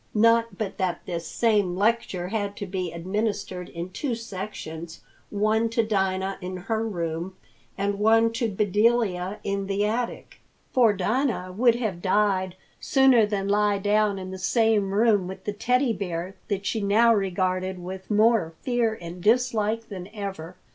[0.15, 5.83] Not but that this same lecture had to be administered in two sections, one to
[5.85, 7.35] Dinah in her room
[7.77, 10.41] and one to Bedelia in the attic,
[10.71, 15.53] for Dinah would have died sooner than lie down in the same room with the
[15.53, 20.55] Teddy Bear that she now regarded with more fear and dislike than ever.